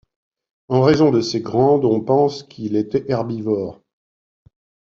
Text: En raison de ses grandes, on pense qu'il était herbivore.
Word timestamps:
En 0.67 0.81
raison 0.81 1.11
de 1.11 1.21
ses 1.21 1.41
grandes, 1.41 1.85
on 1.85 2.01
pense 2.01 2.41
qu'il 2.41 2.75
était 2.75 3.05
herbivore. 3.11 3.81